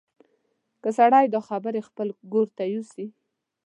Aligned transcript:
که 0.81 0.89
سړی 0.97 1.25
دا 1.33 1.41
خبرې 1.49 1.81
خپل 1.87 2.07
ګور 2.31 2.47
ته 2.57 2.63
یوسي. 2.73 3.07